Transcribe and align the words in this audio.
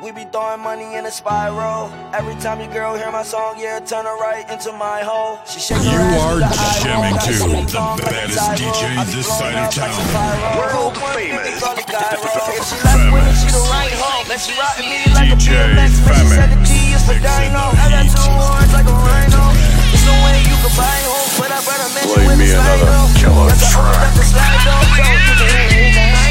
We 0.00 0.12
be 0.16 0.24
throwing 0.32 0.64
money 0.64 0.96
in 0.96 1.04
a 1.04 1.10
spiral. 1.12 1.92
Every 2.16 2.32
time 2.40 2.56
your 2.60 2.72
girl 2.72 2.96
hear 2.96 3.12
my 3.12 3.22
song, 3.22 3.60
yeah, 3.60 3.80
turn 3.84 4.08
her 4.08 4.16
right 4.16 4.48
into 4.48 4.72
my 4.72 5.04
hole. 5.04 5.36
She 5.44 5.60
shake 5.60 5.76
her 5.76 5.92
You 5.92 6.00
ass 6.00 6.24
are 6.24 6.34
with 6.40 6.48
the 6.48 6.68
jamming 6.80 7.16
to 7.20 7.32
Got 7.36 7.52
the 7.52 7.68
song 7.68 7.96
like 8.00 8.08
baddest 8.08 8.40
DJ 8.56 8.80
this 9.12 9.28
side 9.28 9.52
of 9.52 9.60
up 9.60 9.76
like 9.76 9.76
town. 9.76 9.92
some 9.92 10.08
pyro. 10.08 10.56
World 10.56 10.94
One 10.96 11.12
famous. 11.20 11.52
fifty, 11.60 11.84
call. 11.84 12.16
If 12.16 12.64
she 12.64 12.76
left 12.80 13.06
with 13.12 13.28
it, 13.28 13.36
she 13.44 13.48
the 13.52 13.60
right 13.68 13.92
hoe. 13.92 14.24
Let 14.24 14.40
she 14.40 14.52
rock 14.56 14.76
me 14.80 15.04
like 15.12 15.30
a 15.30 15.36
DJ 15.36 15.52
BMX. 15.68 15.92
Man, 16.08 16.16
she 16.16 16.32
said 16.32 16.48
the 16.48 16.58
G 16.64 16.72
is 16.96 17.02
for 17.04 17.18
Dino. 17.20 17.64
I 17.76 17.86
got 17.92 18.06
two 18.08 18.24
horns 18.40 18.72
like 18.72 18.88
a 18.88 18.96
rhino. 19.04 19.52
There's 19.52 20.04
no 20.08 20.16
way 20.24 20.40
you 20.48 20.56
can 20.64 20.72
buy 20.80 20.96
home, 21.04 21.28
but 21.36 21.52
I 21.52 21.60
brought 21.60 21.82
a 21.84 21.88
mansion 21.92 22.16
Play 22.16 22.24
with 22.24 22.40
me 22.40 22.48
a 22.48 22.56
slide 22.56 22.80
another 22.80 23.04
though. 23.04 23.20
killer 23.20 23.52
That's 23.52 23.68
the 23.68 24.72
only 24.72 24.96
track. 25.44 26.29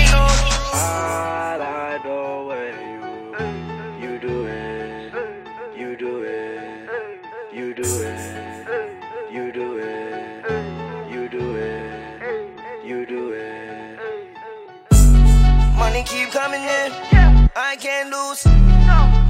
I 17.55 17.75
can't 17.77 18.09
lose. 18.09 18.45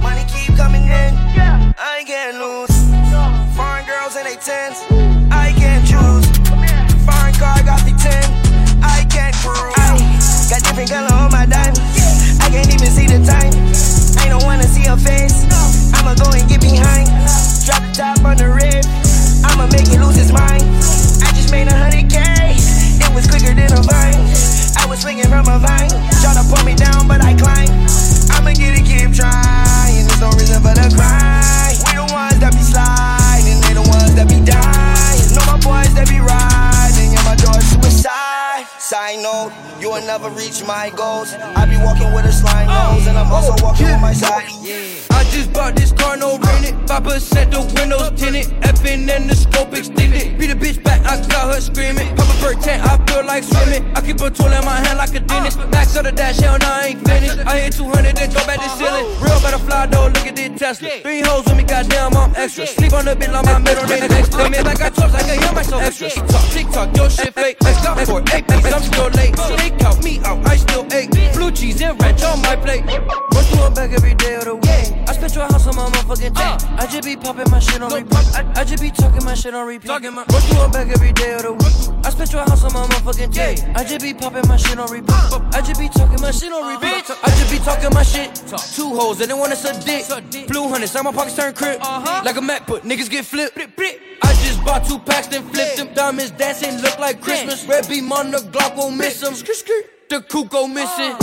Money 0.02 0.24
keep 0.28 0.56
coming 0.56 0.84
in, 0.84 1.12
I 1.78 2.04
can't 2.06 2.36
lose. 2.36 2.72
Foreign 3.56 3.86
girls 3.86 4.16
in 4.16 4.24
they 4.24 4.36
tens, 4.36 4.76
I 5.32 5.52
can't 5.56 5.84
choose. 5.86 6.26
Foreign 7.04 7.34
car 7.40 7.62
got 7.64 7.80
the 7.88 7.96
ten, 7.96 8.24
I 8.84 9.06
can't 9.08 9.34
cruise. 9.40 9.72
Ay, 9.76 9.96
got 10.50 10.60
different 10.62 10.90
color 10.90 11.12
on 11.16 11.32
my 11.32 11.46
diamonds, 11.46 11.80
I 12.40 12.48
can't 12.50 12.68
even 12.68 12.90
see 12.92 13.06
the 13.06 13.24
time. 13.24 13.52
I 14.20 14.28
don't 14.28 14.44
wanna 14.44 14.68
see 14.68 14.84
her 14.84 14.96
face, 14.96 15.44
I'ma 15.96 16.14
go 16.14 16.28
and 16.36 16.48
get 16.48 16.60
behind. 16.60 17.08
Drop 17.64 17.80
the 17.80 17.92
top 17.94 18.24
on 18.24 18.36
the 18.36 18.48
rib, 18.48 18.84
I'ma 19.48 19.66
make 19.72 19.88
it 19.88 20.00
lose 20.00 20.16
his 20.16 20.32
mind. 20.32 20.64
I 21.24 21.32
just 21.32 21.50
made 21.50 21.68
a 21.68 21.76
hundred 21.76 22.10
K, 22.10 22.20
it 23.00 23.10
was 23.14 23.26
quicker 23.26 23.54
than 23.54 23.72
a 23.72 23.80
vine. 23.80 24.20
I 24.76 24.86
was 24.88 25.00
swinging 25.00 25.28
from 25.28 25.48
a 25.48 25.58
vine, 25.58 25.92
try 26.20 26.34
to 26.36 26.44
pull 26.48 26.64
me 26.64 26.74
down, 26.74 27.08
but 27.08 27.24
I 27.24 27.34
climb. 27.34 27.68
I'ma 28.40 28.56
get 28.56 28.72
it, 28.72 28.88
keep 28.88 29.12
trying. 29.12 30.08
There's 30.08 30.20
no 30.24 30.32
reason 30.32 30.64
for 30.64 30.72
the 30.72 30.88
cry. 30.96 31.76
We 31.92 32.00
the 32.00 32.08
ones 32.08 32.40
that 32.40 32.56
be 32.56 32.64
sliding, 32.64 33.60
they 33.68 33.76
the 33.76 33.84
ones 33.84 34.16
that 34.16 34.24
be 34.32 34.40
dying. 34.40 35.20
Know 35.36 35.44
my 35.44 35.60
boys 35.60 35.92
that 35.92 36.08
be 36.08 36.24
riding, 36.24 37.12
yeah, 37.12 37.20
my 37.28 37.36
joy 37.36 37.60
suicide. 37.60 38.64
Side 38.80 39.20
note, 39.20 39.52
you 39.76 39.92
will 39.92 40.00
never 40.08 40.32
reach 40.32 40.64
my 40.64 40.88
goals. 40.96 41.36
I 41.36 41.68
be 41.68 41.76
walking 41.84 42.16
with 42.16 42.24
a 42.24 42.32
slime 42.32 42.72
nose, 42.72 43.04
and 43.04 43.20
I'm 43.20 43.28
also 43.28 43.52
walking 43.60 43.92
on 43.92 44.00
my 44.00 44.16
side. 44.16 44.48
I 45.12 45.20
just 45.28 45.52
bought 45.52 45.76
this 45.76 45.92
car, 45.92 46.16
no 46.16 46.40
it. 46.70 46.74
5% 46.86 47.50
the 47.50 47.60
windows 47.74 48.10
tinted. 48.18 48.46
Effing 48.62 49.08
and 49.10 49.28
the 49.28 49.34
scope 49.34 49.74
extended. 49.74 50.38
Beat 50.38 50.50
a 50.50 50.56
bitch 50.56 50.82
back, 50.82 51.00
I 51.04 51.20
got 51.28 51.54
her 51.54 51.60
screaming. 51.60 52.14
Pop 52.16 52.28
a 52.28 52.36
bird 52.40 52.60
tent, 52.62 52.82
I 52.82 52.96
feel 53.06 53.24
like 53.24 53.44
swimming. 53.44 53.84
I 53.94 54.00
keep 54.00 54.20
a 54.20 54.30
tool 54.30 54.46
in 54.46 54.64
my 54.64 54.76
hand 54.76 54.98
like 54.98 55.14
a 55.14 55.20
dentist. 55.20 55.58
Max 55.70 55.96
on 55.96 56.04
the 56.04 56.12
dash, 56.12 56.38
hell 56.38 56.58
no, 56.58 56.66
I 56.66 56.94
ain't 56.94 57.06
finished. 57.06 57.38
I 57.46 57.60
hit 57.60 57.74
200, 57.74 58.16
then 58.16 58.30
throw 58.30 58.46
back 58.46 58.58
the 58.58 58.68
ceiling. 58.76 59.04
Uh-huh. 59.04 59.24
Real 59.24 59.40
butterfly, 59.40 59.86
though, 59.86 60.06
look 60.06 60.26
at 60.26 60.36
this 60.36 60.58
Tesla. 60.58 60.88
Three 61.02 61.20
hoes 61.20 61.44
with 61.44 61.56
me, 61.56 61.64
goddamn, 61.64 62.16
I'm 62.16 62.34
extra. 62.36 62.66
Sleep 62.66 62.92
on 62.92 63.04
the 63.04 63.14
bitch 63.14 63.32
like 63.32 63.44
my 63.44 63.58
middle 63.58 63.86
name 63.86 64.08
next 64.08 64.32
to 64.32 64.48
me. 64.50 64.60
Like 64.60 64.80
I 64.80 64.90
told, 64.90 65.14
I 65.14 65.22
can 65.22 65.38
hear 65.40 65.52
myself 65.52 65.82
extra. 65.82 66.10
Talk, 66.10 66.44
TikTok, 66.50 66.96
your 66.96 67.10
shit 67.10 67.34
fake. 67.34 67.56
Let's 67.62 67.80
go 67.84 67.94
for 68.04 68.20
eight 68.34 68.46
piece, 68.46 68.72
I'm 68.72 68.82
still 68.82 69.08
late. 69.10 69.38
Uh. 69.38 69.56
They 69.56 69.70
count 69.70 70.04
me 70.04 70.20
out, 70.24 70.46
I 70.46 70.56
still 70.56 70.86
ate. 70.92 71.10
Blue 71.34 71.50
cheese 71.50 71.80
and 71.82 72.00
ranch 72.00 72.22
on 72.22 72.40
my 72.42 72.56
plate. 72.56 72.84
Run 72.86 73.44
through 73.44 73.64
a 73.64 73.70
bag 73.70 73.92
every 73.92 74.14
day 74.14 74.34
of 74.36 74.44
the 74.44 74.56
week. 74.56 74.99
I 75.20 75.28
spent 75.28 75.36
your 75.36 75.52
house 75.52 75.66
on 75.66 75.76
my 75.76 75.84
motherfucking 75.84 76.34
tank. 76.34 76.80
I 76.80 76.86
just 76.86 77.04
be 77.04 77.14
popping 77.14 77.50
my 77.50 77.58
shit 77.58 77.82
on 77.82 77.92
repeat. 77.92 78.16
I, 78.32 78.52
I 78.56 78.64
just 78.64 78.82
be 78.82 78.90
talking 78.90 79.22
my 79.22 79.34
shit 79.34 79.52
on 79.52 79.66
repeat. 79.66 79.86
Talking 79.86 80.14
my 80.14 80.24
through 80.24 80.60
a 80.62 80.70
bag 80.70 80.88
every 80.88 81.12
day 81.12 81.34
of 81.34 81.42
the 81.42 81.52
week. 81.52 82.06
I 82.06 82.08
spent 82.08 82.32
your 82.32 82.40
house 82.40 82.64
on 82.64 82.72
my 82.72 82.86
motherfucking 82.86 83.34
tank. 83.34 83.60
I 83.76 83.84
just 83.84 84.00
be 84.00 84.14
popping 84.14 84.48
my 84.48 84.56
shit 84.56 84.78
on 84.78 84.90
repeat. 84.90 85.12
I 85.12 85.60
just 85.60 85.78
be 85.78 85.90
talking 85.90 86.22
my 86.22 86.30
shit 86.30 86.50
on 86.50 86.72
repeat. 86.72 87.04
I 87.22 87.28
just 87.36 87.50
be 87.52 87.58
talking 87.58 87.92
my 87.92 88.02
shit. 88.02 88.34
Two 88.74 88.96
hoes, 88.96 89.18
they 89.18 89.26
didn't 89.26 89.40
wanna 89.40 89.56
suck 89.56 89.84
dick. 89.84 90.48
Blue 90.48 90.68
hundreds, 90.68 90.94
how 90.94 91.02
my 91.02 91.12
pockets 91.12 91.36
turn 91.36 91.52
crib. 91.52 91.80
Like 92.24 92.36
a 92.36 92.40
Mac, 92.40 92.66
but 92.66 92.84
niggas 92.84 93.10
get 93.10 93.26
flipped. 93.26 93.58
I 93.58 94.32
just 94.40 94.64
bought 94.64 94.86
two 94.86 95.00
packs, 95.00 95.26
then 95.26 95.42
flipped 95.50 95.76
them. 95.76 95.92
Diamonds 95.92 96.30
dancing, 96.30 96.80
look 96.80 96.98
like 96.98 97.20
Christmas. 97.20 97.66
Red 97.66 97.86
beam 97.90 98.10
on 98.10 98.30
the 98.30 98.38
Glock 98.38 98.74
won't 98.74 98.96
miss 98.96 99.20
them. 99.20 99.34
The 100.10 100.18
go 100.50 100.66
missing. 100.66 101.14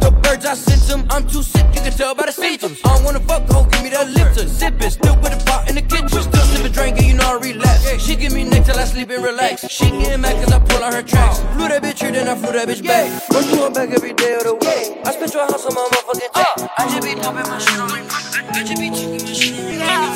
The 0.00 0.10
birds 0.22 0.44
I 0.46 0.54
sent 0.54 0.82
them, 0.88 1.06
I'm 1.10 1.28
too 1.28 1.44
sick, 1.44 1.64
you 1.75 1.75
can 1.86 1.96
tell 1.96 2.14
by 2.14 2.26
the 2.26 2.32
symptoms. 2.32 2.80
I 2.84 2.96
don't 2.96 3.04
wanna 3.04 3.20
fuck, 3.20 3.46
ho, 3.50 3.64
give 3.70 3.82
me 3.82 3.90
that 3.90 4.10
lip 4.10 4.34
to 4.34 4.42
sippin'. 4.44 4.90
Still 4.90 5.16
with 5.22 5.38
a 5.38 5.40
pot 5.46 5.68
in 5.68 5.76
the 5.76 5.82
kitchen. 5.82 6.08
Still 6.08 6.46
sippin' 6.50 6.72
drink, 6.72 6.98
and 6.98 7.06
you 7.06 7.14
know 7.14 7.38
I 7.38 7.38
relapse. 7.38 8.02
She 8.02 8.16
give 8.16 8.32
me 8.32 8.42
neck 8.42 8.64
till 8.64 8.78
I 8.78 8.84
sleep 8.84 9.10
and 9.10 9.22
relax. 9.22 9.68
She 9.68 9.90
getting 9.90 10.20
mad 10.20 10.34
cause 10.42 10.52
I 10.52 10.58
pull 10.58 10.82
out 10.82 10.94
her 10.94 11.02
tracks. 11.02 11.38
Flew 11.54 11.68
that 11.68 11.82
bitch 11.82 12.00
here, 12.00 12.10
then 12.10 12.28
I 12.28 12.34
flew 12.34 12.52
that 12.52 12.66
bitch 12.68 12.84
back. 12.84 13.06
Through 13.30 13.62
her 13.62 13.70
back 13.70 13.90
every 13.90 14.14
day 14.14 14.34
of 14.34 14.44
the 14.44 14.54
week. 14.54 15.06
I 15.06 15.12
spent 15.12 15.32
your 15.32 15.46
house 15.46 15.64
on 15.64 15.74
my 15.74 15.86
motherfucking 15.86 16.32
check. 16.34 16.70
I 16.76 16.82
just 16.90 17.02
be 17.06 17.14
popping 17.14 17.46
my 17.50 17.58
shit 17.58 17.78
on 17.78 17.90
repeat. 17.94 18.26
I 18.50 18.64
just 18.66 18.80
be 18.82 18.90
talking 18.90 19.22
my 19.22 19.32
shit. 19.32 19.66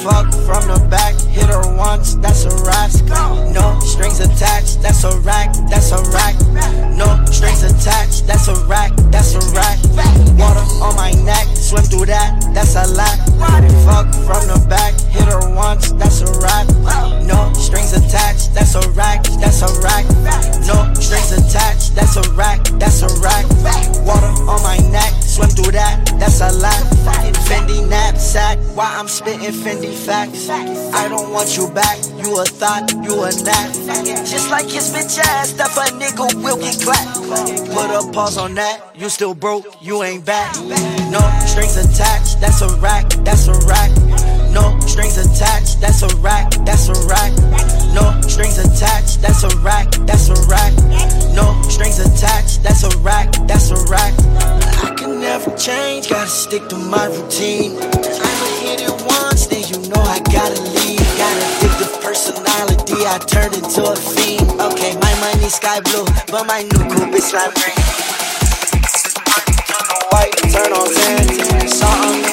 Fuck 0.03 0.33
from 0.49 0.65
the 0.67 0.81
back, 0.89 1.15
hit 1.29 1.45
her 1.47 1.77
once, 1.77 2.15
that's 2.17 2.45
a 2.45 2.53
wrap. 2.65 2.91
No 3.53 3.79
strings 3.81 4.19
attached, 4.19 4.81
that's 4.81 5.05
a 5.05 5.13
rack, 5.21 5.53
that's 5.69 5.93
a 5.93 6.01
rack. 6.11 6.35
No 6.97 7.23
strings 7.27 7.63
attached, 7.63 8.27
that's 8.27 8.49
a 8.49 8.57
rack, 8.65 8.93
that's 9.13 9.35
a 9.35 9.41
rack. 9.53 9.79
Water 10.41 10.65
on 10.81 10.97
my 10.97 11.13
neck, 11.23 11.47
swim 11.60 11.84
through 11.84 12.06
that, 12.06 12.41
that's 12.54 12.75
a 12.75 12.87
lack. 12.94 13.19
Fuck 13.84 14.09
from 14.26 14.48
the 14.48 14.59
back, 14.69 14.94
hit 15.12 15.25
her 15.28 15.54
once, 15.54 15.93
that's 15.93 16.21
a 16.22 16.31
wrap. 16.41 16.66
No 17.26 17.53
strings 17.54 17.93
attached, 17.93 18.54
that's 18.54 18.75
a 18.75 18.82
rack, 18.91 19.22
that's 19.41 19.62
a 19.62 19.71
rack. 19.81 20.04
No 20.66 20.93
strings 20.94 21.32
attached, 21.32 21.94
that's 21.94 22.16
a 22.16 22.25
rack, 22.32 22.65
that's 22.78 23.03
a 23.03 23.09
rack. 23.21 23.47
Water 24.04 24.32
on 24.48 24.62
my 24.62 24.78
neck, 24.91 25.12
swim 25.22 25.48
through 25.50 25.72
that, 25.72 26.16
that's 26.19 26.41
a 26.41 26.50
lack. 26.59 26.81
Fendi 27.50 27.87
knapsack, 27.88 28.59
why 28.75 28.87
I'm 28.97 29.09
spitting 29.09 29.53
Fendi 29.53 29.92
facts. 29.92 30.48
I 30.48 31.09
don't 31.09 31.32
want 31.32 31.56
you 31.56 31.69
back, 31.71 31.98
you 32.22 32.38
a 32.41 32.44
thought, 32.44 32.92
you 33.04 33.22
a 33.25 33.31
knack. 33.42 33.72
Just 34.25 34.50
like 34.50 34.66
his 34.66 34.91
bitch 34.92 35.19
ass, 35.19 35.53
that 35.54 35.71
a 35.77 35.92
nigga 35.94 36.34
will 36.42 36.56
get 36.56 36.81
clapped. 36.81 37.19
Put 37.72 37.91
a 37.91 38.12
pause 38.12 38.38
on 38.38 38.54
that, 38.54 38.90
you 39.00 39.09
still 39.09 39.34
broke, 39.34 39.65
you 39.81 40.03
ain't 40.03 40.27
back. 40.27 40.55
No 41.11 41.21
strings 41.47 41.77
attached, 41.77 42.38
that's 42.38 42.61
a 42.61 42.69
rack, 42.81 43.09
that's 43.25 43.49
a 43.49 43.55
rack. 43.66 43.91
No 44.53 44.78
strings 44.81 45.16
attached, 45.16 45.81
that's 45.81 46.03
a 46.03 46.16
rack, 46.16 46.50
that's 46.66 46.88
a 46.88 47.09
rack. 47.09 47.33
No 47.94 48.21
strings 48.28 48.59
attached, 48.59 49.22
that's 49.22 49.43
a 49.43 49.49
rack, 49.60 49.91
that's 50.05 50.28
a 50.28 50.34
rack. 50.47 50.75
No 51.34 51.62
strings 51.71 51.99
attached, 51.99 52.62
that's 52.62 52.84
a 52.84 52.99
rack, 52.99 53.33
that's 53.49 53.71
a 53.71 53.77
rack. 53.89 54.12
I 54.84 54.94
can 54.94 55.19
never 55.19 55.56
change, 55.56 56.10
gotta 56.10 56.28
stick 56.28 56.69
to 56.69 56.77
my 56.77 57.06
routine. 57.06 57.77
I'ma 57.81 58.49
hit 58.60 58.83
it 58.83 59.03
once, 59.06 59.47
then 59.47 59.65
you 59.65 59.89
know 59.89 60.03
I 60.03 60.21
gotta 60.28 60.60
leave. 60.77 61.00
Got 61.16 61.37
addictive 61.41 62.03
personality, 62.03 63.06
I 63.06 63.16
turned 63.27 63.55
into 63.55 63.83
a 63.83 63.97
fiend. 63.97 64.60
Okay, 64.60 64.93
my 65.00 65.15
money 65.21 65.49
sky 65.49 65.81
blue, 65.81 66.05
but 66.31 66.47
my 66.47 66.62
new 66.62 66.94
coupe 66.94 67.15
is 67.15 67.33
lime 67.33 67.50
green. 67.55 68.20
Turn 70.62 70.75
on 70.75 70.84
white, 70.84 71.38
turn 71.38 71.54
on 71.54 71.59
tan. 71.59 71.69
Saw 71.69 72.30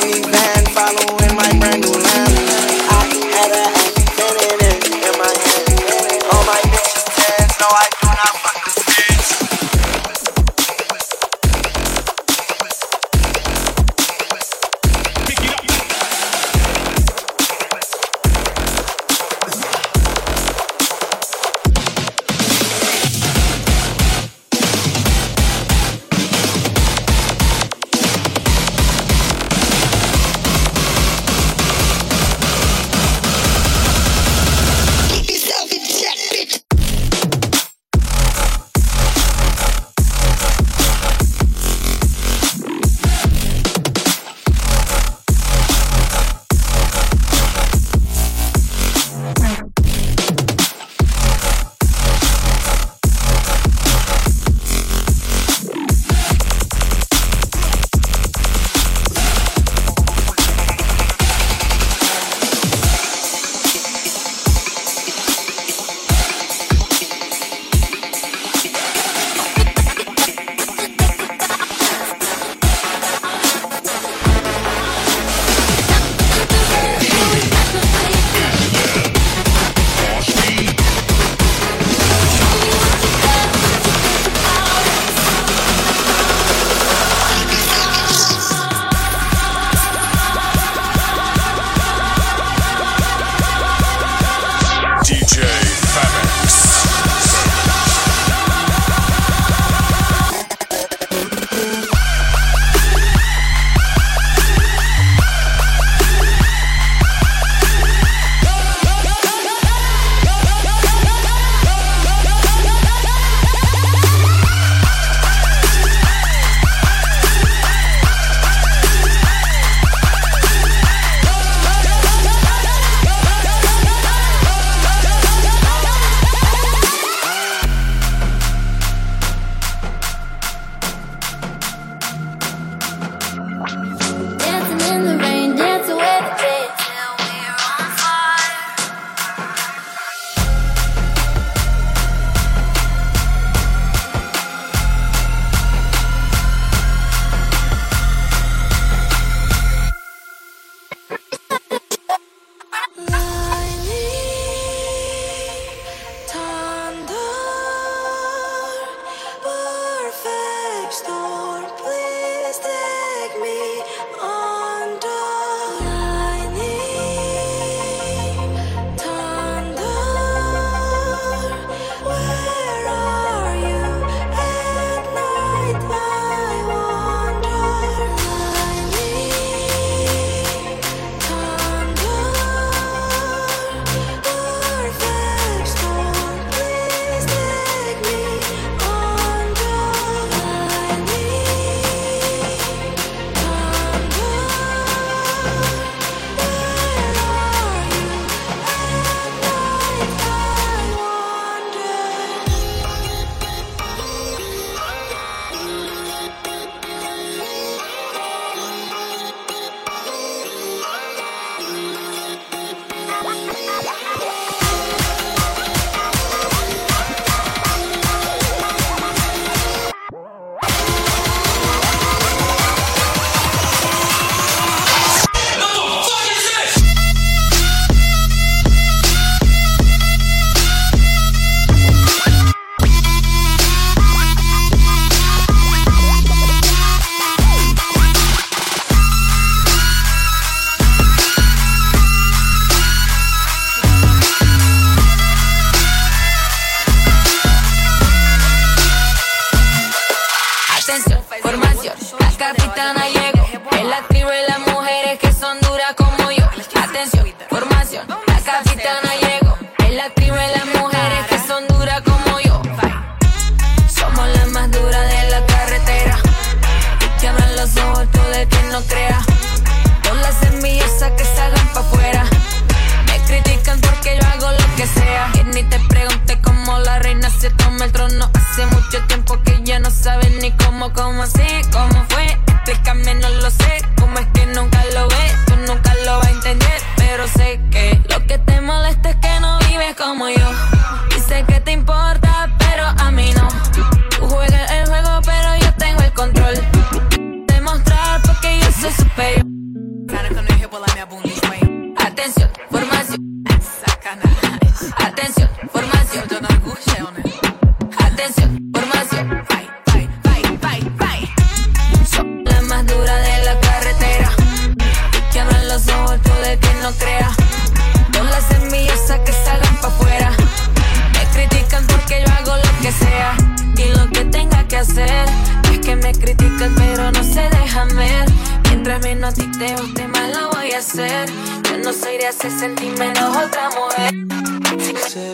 te 329.33 329.75
guste 329.75 330.07
más 330.07 330.35
lo 330.35 330.49
voy 330.51 330.71
a 330.71 330.77
hacer. 330.77 331.29
Yo 331.69 331.77
no 331.79 331.91
soy 331.91 332.17
de 332.17 332.27
hacer 332.27 332.51
sentir 332.51 332.97
menos 332.97 333.35
otra 333.35 333.69
mujer. 333.71 334.13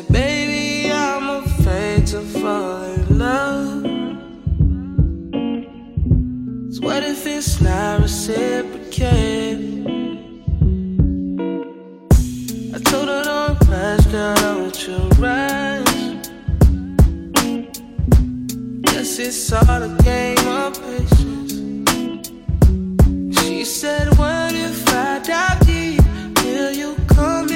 Baby, 0.09 0.89
I'm 0.91 1.43
afraid 1.43 2.07
to 2.07 2.21
fall 2.21 2.83
in 2.95 3.19
love. 3.19 3.83
So 6.71 6.81
what 6.81 7.03
if 7.03 7.27
it's 7.27 7.61
not 7.61 8.01
reciprocated? 8.01 9.59
I 12.73 12.79
told 12.79 13.07
her 13.09 13.23
don't 13.23 13.59
rush, 13.69 14.05
girl, 14.07 14.35
don't 14.35 14.87
you 14.87 14.97
rush. 15.19 15.93
Guess 18.81 19.19
it's 19.19 19.51
all 19.51 19.83
a 19.83 19.95
game 20.03 20.47
of 20.47 20.73
patience. 20.81 21.32
She 23.63 23.69
said, 23.69 24.17
what 24.17 24.53
if 24.53 24.89
I 24.89 25.19
die 25.19 25.57
deep? 25.63 26.01
Will 26.43 26.73
you 26.73 26.97
come 27.07 27.47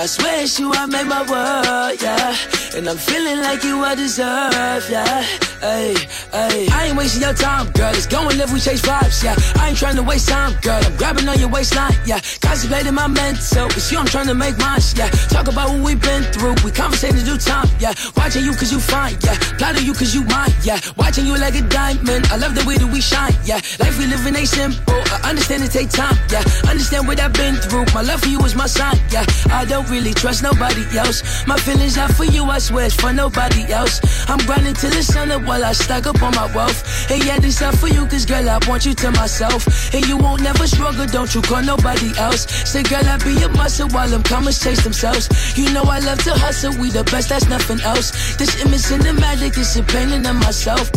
I 0.00 0.06
swear 0.06 0.40
it's 0.40 0.58
you, 0.58 0.72
I 0.72 0.86
made 0.86 1.04
my 1.04 1.20
world, 1.28 2.00
yeah. 2.00 2.34
And 2.74 2.88
I'm 2.88 2.96
feeling 2.96 3.36
like 3.40 3.62
you 3.62 3.84
I 3.84 3.94
deserve, 3.94 4.88
yeah. 4.88 5.20
Hey, 5.60 5.92
hey. 6.32 6.68
I 6.72 6.86
ain't 6.88 6.96
wasting 6.96 7.20
your 7.20 7.34
time, 7.34 7.70
girl. 7.72 7.92
Let's 7.92 8.06
go 8.06 8.26
and 8.26 8.38
live, 8.38 8.50
we 8.50 8.60
chase 8.60 8.80
vibes, 8.80 9.22
yeah. 9.22 9.36
I 9.60 9.68
ain't 9.68 9.76
trying 9.76 9.96
to 9.96 10.02
waste 10.02 10.30
time, 10.30 10.56
girl. 10.62 10.80
I'm 10.82 10.96
grabbing 10.96 11.28
on 11.28 11.38
your 11.38 11.50
waistline, 11.50 11.92
yeah. 12.06 12.18
Contemplating 12.40 12.94
my 12.94 13.08
mental. 13.08 13.66
It's 13.76 13.92
you, 13.92 13.98
I'm 13.98 14.06
trying 14.06 14.28
to 14.28 14.34
make 14.34 14.56
mine, 14.56 14.80
yeah. 14.96 15.10
Talk 15.28 15.48
about 15.48 15.68
what 15.68 15.80
we've 15.84 16.00
been 16.00 16.22
through. 16.32 16.54
We 16.64 16.70
conversating 16.70 17.22
do 17.26 17.36
time, 17.36 17.68
yeah. 17.78 17.92
Watching 18.16 18.44
you 18.44 18.52
cause 18.56 18.72
you 18.72 18.80
fine, 18.80 19.18
yeah. 19.20 19.36
Plotting 19.60 19.84
you 19.84 19.92
cause 19.92 20.14
you 20.14 20.24
mine, 20.24 20.54
yeah. 20.64 20.80
Watching 20.96 21.26
you 21.26 21.36
like 21.36 21.54
a 21.56 21.62
diamond. 21.68 22.24
I 22.32 22.36
love 22.36 22.54
the 22.54 22.64
way 22.64 22.78
that 22.78 22.88
we 22.88 23.02
shine, 23.02 23.36
yeah. 23.44 23.60
Life 23.76 23.98
we 23.98 24.06
living 24.06 24.34
ain't 24.34 24.48
simple. 24.48 24.96
I 25.12 25.28
understand 25.28 25.62
it 25.64 25.72
take 25.72 25.90
time, 25.90 26.16
yeah. 26.32 26.40
Understand 26.70 27.06
what 27.06 27.20
I've 27.20 27.34
been 27.34 27.56
through. 27.56 27.84
My 27.92 28.00
love 28.00 28.22
for 28.22 28.28
you 28.28 28.40
is 28.48 28.54
my 28.56 28.66
sign, 28.66 28.96
yeah. 29.12 29.26
I 29.52 29.66
don't 29.66 29.89
really 29.90 30.14
trust 30.14 30.42
nobody 30.42 30.84
else. 30.96 31.46
My 31.46 31.56
feelings 31.56 31.98
are 31.98 32.08
for 32.08 32.24
you, 32.24 32.44
I 32.44 32.58
swear 32.58 32.86
it's 32.86 32.94
for 32.94 33.12
nobody 33.12 33.70
else. 33.72 34.00
I'm 34.28 34.38
grinding 34.46 34.74
till 34.74 34.90
the 34.90 35.02
sun 35.02 35.30
up 35.32 35.42
while 35.42 35.64
I 35.64 35.72
stack 35.72 36.06
up 36.06 36.22
on 36.22 36.34
my 36.34 36.46
wealth. 36.54 37.10
And 37.10 37.24
yeah, 37.24 37.38
this 37.38 37.60
not 37.60 37.74
for 37.74 37.88
you, 37.88 38.06
cause 38.06 38.24
girl, 38.24 38.48
I 38.48 38.58
want 38.68 38.86
you 38.86 38.94
to 38.94 39.10
myself. 39.12 39.92
And 39.94 40.06
you 40.06 40.16
won't 40.16 40.42
never 40.42 40.66
struggle, 40.66 41.06
don't 41.06 41.34
you 41.34 41.42
call 41.42 41.62
nobody 41.62 42.16
else. 42.18 42.46
Say, 42.70 42.82
girl, 42.84 43.04
I 43.04 43.18
be 43.18 43.34
your 43.34 43.50
muscle 43.50 43.88
while 43.88 44.08
them 44.08 44.22
commas 44.22 44.62
chase 44.62 44.82
themselves. 44.82 45.28
You 45.58 45.72
know 45.72 45.82
I 45.82 45.98
love 45.98 46.22
to 46.24 46.32
hustle, 46.32 46.72
we 46.80 46.90
the 46.90 47.04
best, 47.04 47.28
that's 47.28 47.48
nothing 47.48 47.80
else. 47.80 48.36
This 48.36 48.60
image 48.64 48.82
cinematic, 48.82 49.58
it's 49.58 49.76
a. 49.76 49.80
It's 49.80 49.88
a 49.88 49.92
painting 49.92 50.26
of 50.26 50.36
myself. 50.36 50.90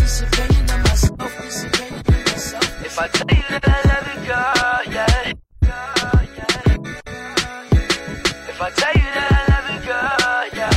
If 2.86 3.00
I 3.00 3.08
tell 3.08 3.28
you 3.30 3.44
that 3.50 3.68
I 3.68 3.82
love 3.90 4.08
you, 4.14 4.28
girl, 4.28 4.94
yeah. 4.94 5.13
I 8.64 8.70
tell 8.70 8.94
you 8.94 9.02
that 9.02 9.30
I 9.30 9.44
love 9.52 9.68
you, 9.74 9.80
girl, 9.90 10.48
yeah. 10.56 10.72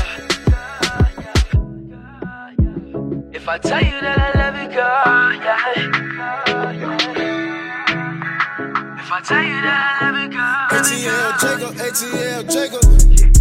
If 3.33 3.47
I 3.49 3.59
tell 3.59 3.81
you 3.81 4.00
that 4.00 4.19
I 4.19 4.33
love 4.40 4.57
you, 4.57 4.66
girl, 4.75 5.35
yeah. 5.47 5.71
If 8.99 9.12
I 9.12 9.21
tell 9.21 9.40
you 9.40 9.61
that 9.62 10.02
I 10.02 10.11
love 10.11 10.19
you, 10.19 10.31
girl, 10.35 10.66
ATL 10.81 11.38
Jacob, 11.40 11.75
ATL 11.76 12.43
Jacob. 12.50 13.36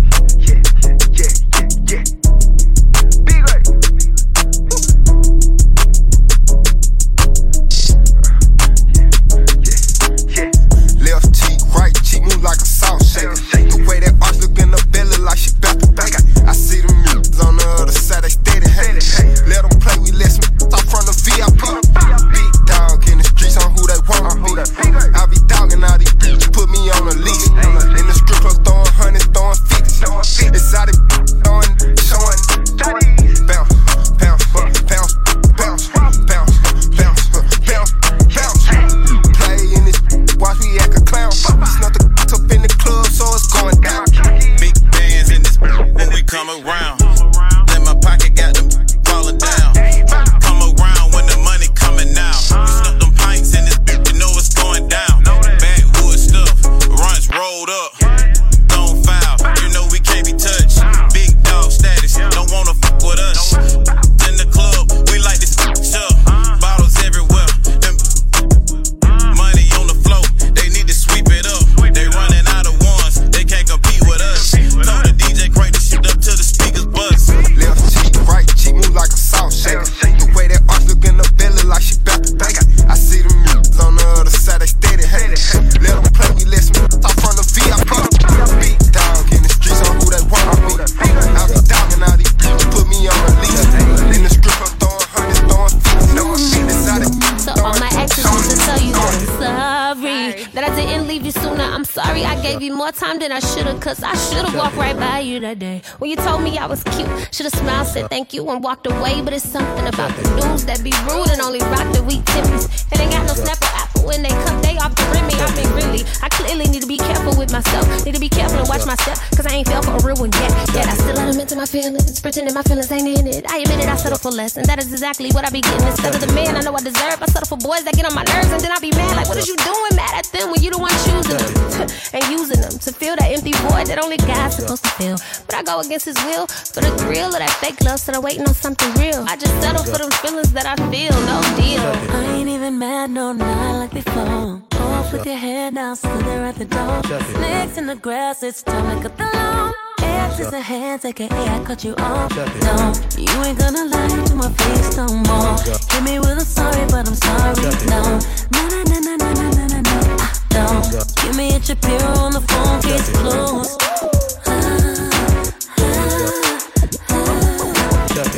You, 108.46 108.52
and 108.52 108.64
walked 108.64 108.88
away. 108.88 109.22
But 109.22 109.34
it's 109.34 109.48
something 109.48 109.88
about 109.88 110.16
the 110.16 110.24
dudes 110.40 110.66
that 110.66 110.84
be 110.84 110.94
rude 111.10 111.30
and 111.30 111.42
only 111.42 111.60
rock 111.60 111.88
the 111.94 112.04
weak 112.04 112.24
timmies. 112.25 112.70
And 112.92 113.02
ain't 113.02 113.12
got 113.12 113.25
no 113.28 113.34
snapper 113.34 113.70
apple 113.74 114.06
when 114.06 114.22
they 114.22 114.30
come, 114.46 114.62
they 114.62 114.78
off 114.78 114.96
the 114.96 115.04
rim. 115.12 115.25
I 115.25 115.52
mean, 115.58 115.70
really, 115.74 116.06
I 116.22 116.30
clearly 116.30 116.66
need 116.70 116.82
to 116.82 116.88
be 116.88 116.98
careful 116.98 117.15
with 117.34 117.51
myself. 117.51 117.88
Need 118.05 118.13
to 118.13 118.22
be 118.22 118.29
careful 118.29 118.60
and 118.60 118.70
watch 118.70 118.86
my 118.86 118.96
step, 118.96 119.17
cause 119.34 119.46
I 119.46 119.58
ain't 119.58 119.67
fell 119.67 119.82
for 119.82 119.98
a 119.98 120.01
real 120.05 120.17
one 120.17 120.32
yet. 120.38 120.51
Yet 120.77 120.86
I 120.86 120.94
still 120.94 121.15
let 121.15 121.32
them 121.32 121.39
into 121.41 121.55
my 121.55 121.65
feelings, 121.65 122.20
pretending 122.22 122.53
my 122.53 122.62
feelings 122.62 122.91
ain't 122.91 123.08
in 123.08 123.27
it. 123.27 123.50
I 123.50 123.65
admit 123.65 123.79
it, 123.82 123.89
I 123.89 123.96
settle 123.96 124.17
for 124.17 124.32
less, 124.32 124.58
and 124.58 124.65
that 124.67 124.79
is 124.79 124.91
exactly 124.91 125.32
what 125.32 125.46
I 125.46 125.50
be 125.50 125.62
getting. 125.62 125.88
Instead 125.88 126.13
of 126.13 126.22
the 126.22 126.32
man 126.34 126.55
I 126.55 126.62
know 126.62 126.74
I 126.75 126.82
deserve, 126.82 127.22
I 127.22 127.25
settle 127.25 127.58
for 127.58 127.58
boys 127.58 127.84
that 127.86 127.96
get 127.96 128.05
on 128.05 128.13
my 128.13 128.24
nerves, 128.24 128.51
and 128.51 128.62
then 128.62 128.72
I 128.72 128.79
be 128.79 128.91
mad. 128.91 129.15
Like, 129.15 129.27
what 129.27 129.38
is 129.38 129.48
you 129.48 129.58
doing? 129.58 129.96
Mad 129.96 130.13
at 130.13 130.27
them 130.32 130.51
when 130.51 130.62
you 130.62 130.70
the 130.70 130.77
one 130.77 130.94
choosing 131.08 131.39
them 131.39 131.88
and 132.13 132.24
using 132.29 132.62
them 132.62 132.74
to 132.77 132.89
fill 132.91 133.15
that 133.15 133.32
empty 133.32 133.53
void 133.70 133.88
that 133.88 133.98
only 133.98 134.17
God's 134.17 134.58
supposed 134.58 134.84
to 134.84 134.91
fill. 135.00 135.17
But 135.48 135.55
I 135.55 135.63
go 135.63 135.79
against 135.79 136.05
His 136.05 136.17
will 136.25 136.48
for 136.48 136.82
the 136.82 136.91
thrill 137.00 137.34
of 137.34 137.39
that 137.39 137.51
fake 137.63 137.82
love, 137.82 138.00
so 138.00 138.13
I'm 138.13 138.22
waiting 138.22 138.46
on 138.48 138.53
something 138.53 138.91
real. 138.96 139.24
I 139.27 139.36
just 139.36 139.55
settle 139.62 139.84
for 139.84 139.98
them 139.98 140.12
feelings 140.22 140.51
that 140.53 140.65
I 140.65 140.75
feel, 140.91 141.15
no 141.25 141.38
deal. 141.55 141.82
I 142.15 142.38
ain't 142.38 142.50
even 142.50 142.77
mad, 142.79 143.10
no, 143.12 143.32
not 143.34 143.79
like 143.79 143.94
before. 143.94 144.62
Off 144.74 145.12
with 145.13 145.25
your 145.25 145.38
head 145.38 145.74
now, 145.74 145.94
still 145.94 146.17
there 146.20 146.46
at 146.46 146.55
the 146.55 146.65
door. 146.65 147.01
Snakes 147.22 147.78
in 147.78 147.88
the 147.88 147.96
grass, 147.96 148.44
it's 148.44 148.62
time 148.62 149.02
to 149.02 149.08
cut 149.08 149.18
the 149.18 149.24
lawn. 149.38 149.74
X's 150.02 150.52
and 150.52 150.64
hands, 150.64 151.06
aka 151.06 151.28
I 151.30 151.64
cut 151.64 151.84
you 151.84 151.96
off. 151.96 152.36
No, 152.36 152.94
you 153.18 153.44
ain't 153.44 153.58
gonna 153.58 153.86
lie 153.86 154.24
to 154.26 154.36
my 154.36 154.52
face 154.52 154.98
no 154.98 155.08
more. 155.08 155.56
Hit 155.92 156.04
me 156.04 156.20
with 156.20 156.38
a 156.38 156.46
sorry, 156.46 156.86
but 156.88 157.08
I'm 157.08 157.16
sorry. 157.16 157.56
No, 157.88 158.20
na 158.52 158.68
na 158.68 158.84
na 158.84 159.00
na 159.00 159.16
na 159.16 159.50
na 159.50 159.68
na 159.68 159.82
na. 159.82 159.96
I 160.20 160.30
don't. 160.50 161.16
Give 161.22 161.36
me 161.38 161.56
a 161.56 161.62
Shapiro 161.62 162.08
on 162.20 162.34
the 162.34 162.42
phone, 162.42 162.82
case 162.82 163.10
closed. 163.18 163.82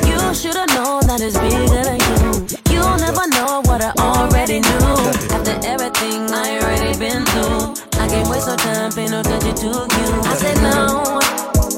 You 0.06 0.34
should've 0.36 0.70
known 0.76 1.02
that 1.08 1.20
it's 1.22 1.38
bigger 1.38 1.84
than 1.84 2.00
you. 2.10 2.76
You'll 2.76 2.98
never 2.98 3.26
know 3.30 3.62
what 3.66 3.82
I 3.82 3.92
already 3.98 4.60
knew. 4.60 4.94
After 5.34 5.58
everything 5.66 6.30
I 6.30 6.60
already 6.62 6.98
been 7.00 7.26
through, 7.26 7.74
I 8.08 8.10
can't 8.10 8.30
waste 8.30 8.48
no 8.48 8.56
time, 8.56 8.92
pay 8.94 9.08
no 9.08 9.20
attention 9.20 9.54
to 9.54 9.66
you. 9.66 10.22
I 10.24 10.36
said 10.38 10.56
no, 10.64 11.20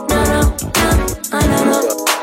no, 0.09 0.23
no, 0.29 0.41
no, 0.77 1.41
no, 1.41 1.63
no. 1.65 2.05
no. 2.05 2.18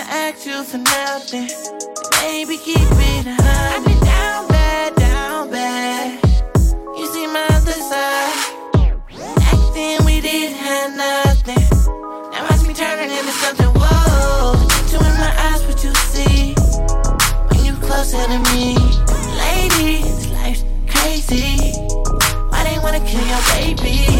Never 0.00 0.10
asked 0.10 0.46
you 0.46 0.62
for 0.64 0.78
nothing. 0.78 1.48
Baby, 2.20 2.56
keep 2.58 2.76
it. 2.78 3.26
I've 3.26 3.84
been 3.84 3.98
down 4.00 4.48
bad, 4.48 4.94
down 4.96 5.50
bad. 5.50 6.24
You 6.96 7.06
see 7.06 7.26
my 7.26 7.46
other 7.50 7.72
side. 7.72 8.34
Back 9.36 9.74
then 9.74 10.04
we 10.04 10.20
didn't 10.20 10.56
have 10.56 10.96
nothing. 10.96 11.66
Now 12.32 12.46
watch 12.48 12.66
me 12.66 12.74
turning 12.74 13.10
into 13.10 13.32
something. 13.42 13.70
Whoa, 13.74 14.52
you 14.90 14.98
in 14.98 15.16
my 15.24 15.32
eyes, 15.46 15.64
what 15.66 15.82
you 15.84 15.94
see 16.12 16.54
when 17.48 17.64
you 17.64 17.74
closer 17.86 18.24
to 18.24 18.38
me, 18.54 18.76
lady. 19.44 20.02
This 20.02 20.30
life's 20.30 20.64
crazy. 20.86 21.72
Why 22.50 22.64
they 22.64 22.78
wanna 22.78 23.00
kill 23.00 23.26
your 23.26 23.42
baby? 23.54 24.19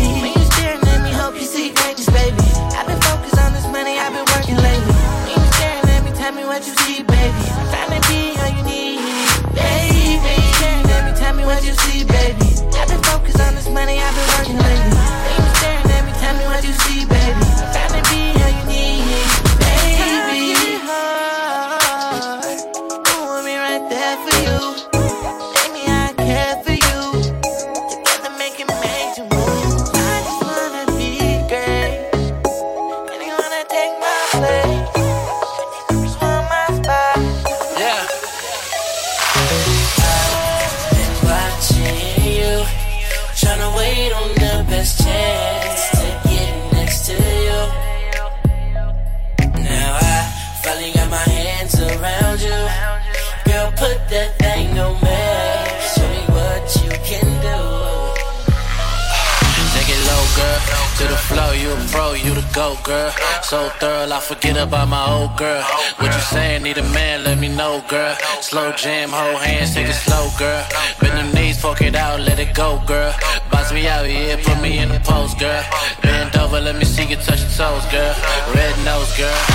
You 61.71 61.77
a 61.77 61.89
pro, 61.89 62.13
you 62.13 62.35
the 62.35 62.47
GOAT, 62.53 62.83
girl. 62.85 63.11
So 63.43 63.69
thorough, 63.79 64.11
I 64.11 64.21
forget 64.21 64.57
about 64.57 64.89
my 64.89 65.05
old 65.11 65.37
girl. 65.37 65.63
What 65.99 66.13
you 66.15 66.21
saying? 66.21 66.63
Need 66.63 66.79
a 66.79 66.83
man, 66.91 67.25
let 67.25 67.39
me 67.39 67.49
know, 67.49 67.83
girl. 67.89 68.17
Slow 68.41 68.73
jam, 68.73 69.11
hold 69.11 69.43
hands, 69.43 69.75
take 69.75 69.89
it 69.89 69.95
slow, 69.95 70.29
girl. 70.39 70.65
Bend 71.01 71.19
them 71.19 71.33
knees, 71.35 71.61
fuck 71.61 71.81
it 71.83 71.95
out, 71.95 72.21
let 72.21 72.39
it 72.39 72.55
go, 72.55 72.83
girl. 72.87 73.15
Box 73.51 73.73
me 73.73 73.87
out, 73.87 74.09
yeah, 74.09 74.37
put 74.43 74.61
me 74.61 74.79
in 74.79 74.89
the 74.89 75.01
post, 75.01 75.39
girl. 75.39 75.63
Bend 76.03 76.35
over, 76.37 76.61
let 76.61 76.77
me 76.77 76.85
see 76.85 77.07
you 77.07 77.17
touch 77.17 77.41
your 77.41 77.51
toes, 77.51 77.85
girl. 77.93 78.15
Red 78.55 78.75
nose, 78.85 79.17
girl. 79.17 79.50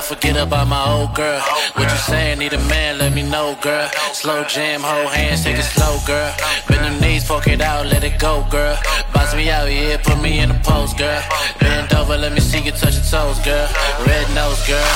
So 0.00 0.14
thorough, 0.14 0.16
I 0.16 0.20
forget 0.20 0.36
about 0.36 0.68
my 0.68 0.84
old 0.90 1.14
girl. 1.14 1.40
What 1.74 1.90
you 1.90 1.98
saying? 1.98 2.38
Need 2.38 2.52
a 2.52 2.58
man, 2.68 2.98
let 2.98 3.12
me 3.14 3.22
know, 3.22 3.56
girl. 3.60 3.88
Slow 4.12 4.44
jam, 4.44 4.80
hold 4.82 5.12
hands, 5.12 5.44
take 5.44 5.58
it 5.58 5.62
slow, 5.62 5.98
girl. 6.06 6.34
Bend 6.68 6.84
them 6.84 7.00
knees, 7.00 7.26
fuck 7.26 7.46
it 7.46 7.60
out, 7.60 7.86
let 7.86 8.04
it 8.04 8.18
go, 8.18 8.46
girl. 8.50 8.76
Box 9.12 9.34
me 9.34 9.50
out, 9.50 9.70
yeah, 9.70 9.96
put 9.98 10.20
me 10.22 10.40
in 10.40 10.48
the 10.48 10.58
post, 10.62 10.96
girl. 10.98 11.22
Bend 11.60 11.92
over, 11.94 12.16
let 12.16 12.32
me 12.32 12.40
see 12.40 12.62
you 12.62 12.72
touch 12.72 12.94
your 12.94 13.04
toes, 13.04 13.38
girl. 13.44 13.68
Red 14.06 14.26
nose, 14.34 14.60
girl. 14.66 14.88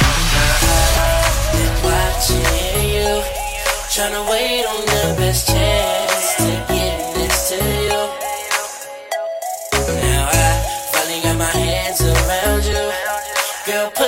Watching 1.85 2.45
you, 2.95 3.23
tryna 3.93 4.23
wait 4.31 4.65
on 4.65 4.81
the 4.87 5.15
best 5.21 5.49
chance 5.49 6.37
to 6.39 6.51
get 6.73 6.84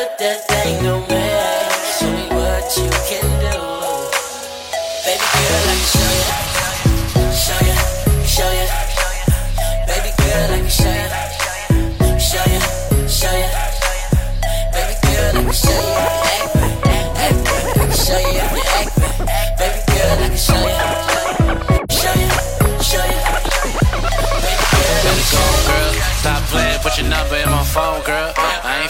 but 0.06 0.18
this 0.18 0.46
ain't 0.64 0.82
no 0.82 1.00
man. 1.08 1.25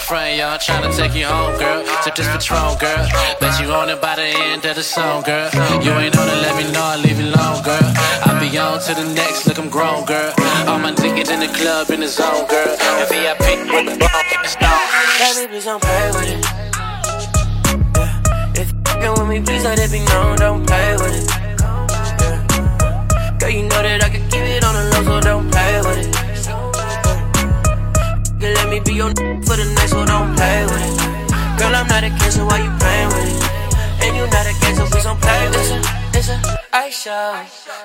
Ain't 0.09 0.39
y'all. 0.39 0.57
Tryna 0.57 0.95
take 0.95 1.13
you 1.15 1.25
home, 1.25 1.59
girl. 1.59 1.83
Sip 2.01 2.15
this 2.15 2.27
Patron, 2.27 2.77
girl. 2.79 3.07
Bet 3.41 3.59
you 3.59 3.67
on 3.73 3.89
it 3.89 4.01
by 4.01 4.15
the 4.15 4.23
end 4.23 4.63
of 4.63 4.75
the 4.75 4.83
song, 4.83 5.21
girl. 5.23 5.49
You 5.83 5.91
ain't 5.91 6.17
on 6.17 6.27
it, 6.29 6.39
let 6.47 6.55
me 6.55 6.71
know. 6.71 6.81
I 6.81 6.95
leave 6.95 7.19
you 7.19 7.27
alone, 7.27 7.61
girl. 7.61 7.83
I 8.23 8.37
be 8.39 8.57
on 8.57 8.79
to 8.79 8.93
the 8.95 9.03
next, 9.13 9.47
look, 9.47 9.59
I'm 9.59 9.69
grown, 9.69 10.05
girl. 10.05 10.31
All 10.67 10.79
my 10.79 10.93
niggas 10.93 11.29
in 11.29 11.41
the 11.41 11.51
club, 11.51 11.89
in 11.89 11.99
the 11.99 12.07
zone, 12.07 12.47
girl. 12.47 12.77
And 12.79 13.09
VIP 13.11 13.67
with 13.67 13.85
the 13.91 13.99
ball, 13.99 14.23
the 14.31 14.47
stone. 14.47 14.87
Baby, 15.19 15.51
please 15.51 15.65
don't 15.65 15.83
play 15.83 16.11
with 16.15 16.29
it. 16.31 16.45
Yeah. 17.97 18.61
If 18.61 18.71
you 19.03 19.11
with 19.11 19.27
me, 19.27 19.41
please 19.41 19.63
let 19.65 19.77
it 19.77 19.91
be 19.91 19.99
known, 20.05 20.37
don't 20.37 20.65
play 20.65 20.95
with 20.95 21.19
it. 21.19 21.27
Yeah. 22.21 23.37
Girl, 23.39 23.49
you 23.49 23.63
know 23.63 23.81
that 23.83 24.03
I 24.03 24.09
can 24.09 24.26
me 28.77 28.83
be 28.83 28.97
your 28.97 29.09
for 29.45 29.55
the 29.57 29.65
night, 29.75 29.89
so 29.89 30.05
don't 30.05 30.35
play 30.35 30.63
with 30.65 30.81
it. 30.81 31.59
Girl, 31.59 31.73
I'm 31.73 31.87
not 31.87 32.03
a 32.03 32.09
cancer, 32.09 32.45
why 32.45 32.57
you 32.61 32.71
playing 32.77 33.07
with 33.09 33.25
it? 33.25 34.05
And 34.05 34.15
you 34.15 34.23
not 34.29 34.45
a 34.45 34.53
cancer, 34.61 34.85
please 34.85 35.03
don't 35.03 35.19
play 35.19 35.47
with 35.49 35.71
it. 35.71 36.17
It's 36.17 36.29
a 36.29 36.37
ice 36.73 37.01
show. 37.03 37.41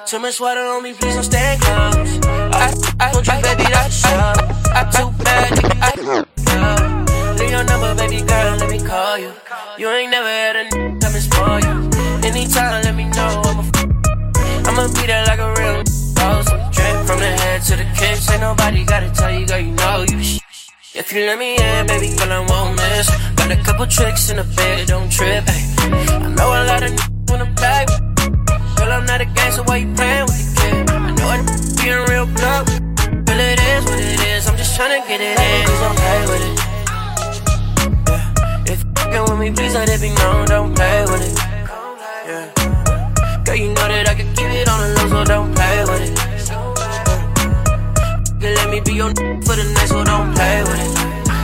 Too 0.07 0.19
much 0.19 0.41
water 0.41 0.61
on 0.61 0.83
me, 0.83 0.93
please 0.93 1.15
don't 1.15 1.25
stand 1.25 1.61
close. 1.63 2.21
I, 2.53 2.69
I 3.01 3.13
told 3.13 3.27
you, 3.27 3.33
baby, 3.43 3.65
that's 3.73 3.95
show. 3.95 4.33
I 4.77 4.83
too 4.93 5.09
bad, 5.25 5.51
nigga, 5.57 5.77
I. 5.81 7.37
Leave 7.39 7.51
your 7.51 7.65
number, 7.65 7.95
baby 7.95 8.21
girl, 8.27 8.57
let 8.59 8.71
me 8.71 8.79
call 8.79 9.19
you. 9.19 9.33
You 9.79 9.89
ain't 9.89 10.11
never 10.11 10.29
had 10.29 10.57
a 10.57 10.65
n- 10.77 11.01
come 11.01 11.15
and 11.15 11.23
spoil 11.23 11.61
you. 11.61 11.91
Anytime, 12.29 12.83
let 12.85 12.95
me 12.95 13.05
know, 13.05 13.43
I'm 13.49 13.59
a 13.59 13.65
f- 13.65 14.69
I'ma 14.69 14.89
be 14.95 15.07
there 15.07 15.25
like 15.27 15.39
a 15.41 15.49
real 15.59 15.83
boss. 16.15 16.47
Drip 16.77 16.97
from 17.07 17.19
the 17.19 17.33
head 17.41 17.63
to 17.63 17.77
the 17.77 17.85
kiss, 17.97 18.31
ain't 18.31 18.41
nobody 18.43 18.85
gotta 18.85 19.11
tell 19.11 19.33
you, 19.33 19.47
girl, 19.47 19.59
you 19.61 19.73
know 19.73 20.05
you 20.09 20.23
sh- 20.23 20.39
if 20.95 21.13
you 21.13 21.25
let 21.25 21.39
me 21.39 21.57
in, 21.57 21.87
baby 21.87 22.09
girl, 22.17 22.33
I 22.33 22.41
won't 22.45 22.77
miss. 22.77 23.09
Got 23.37 23.51
a 23.51 23.57
couple 23.65 23.87
tricks 23.87 24.31
in 24.31 24.37
the 24.37 24.45
bed, 24.45 24.89
don't 24.89 25.11
trip. 25.11 25.45
Ay. 25.47 25.63
I 26.21 26.29
know 26.29 26.53
a 26.53 26.65
lot 26.69 26.83
of 26.83 26.93
wanna 27.29 27.49
play. 27.57 27.87
Girl, 28.77 28.93
I'm 28.93 29.07
not 29.07 29.21
a 29.21 29.25
gangster, 29.25 29.63
why 29.63 29.77
you 29.77 29.95
playing 29.95 30.25
with 30.27 30.37
the 30.37 30.61
kid? 30.61 30.91
I 30.91 31.11
know 31.17 31.33
it 31.33 31.45
being 31.81 32.03
real 32.13 32.27
blunt. 32.27 32.69
Girl, 33.27 33.41
it 33.41 33.61
is 33.61 33.85
what 33.85 33.99
it 33.99 34.21
is. 34.21 34.49
I'm 34.49 34.57
just 34.57 34.79
tryna 34.79 35.07
get 35.09 35.21
it 35.21 35.39
in. 35.41 35.65
Please 35.65 35.81
don't 35.81 35.97
play 35.97 36.21
with 36.31 36.45
it. 36.49 36.57
Yeah. 38.09 38.73
If 38.73 38.81
you're 39.13 39.25
with 39.25 39.39
me, 39.39 39.51
please 39.53 39.75
let 39.75 39.89
it 39.89 40.01
be 40.01 40.11
known. 40.11 40.45
Don't 40.47 40.75
play 40.75 41.03
with 41.09 41.25
it. 41.25 41.39
Yeah. 42.29 43.43
Girl, 43.45 43.57
you 43.57 43.69
know 43.69 43.89
that 43.89 44.09
I 44.09 44.15
can 44.15 44.29
keep 44.35 44.51
it 44.51 44.69
on 44.69 44.81
the 44.81 44.89
low, 45.01 45.09
so 45.09 45.25
don't 45.25 45.55
play 45.55 45.85
with 45.85 46.11
it. 46.11 46.22
Me 48.73 48.81
be 48.81 48.95
your 48.95 49.13
for 49.45 49.53
the 49.53 49.69
night, 49.77 49.87
so 49.87 50.03
don't 50.03 50.33
play 50.33 50.63
with 50.65 50.81
it. 50.81 50.97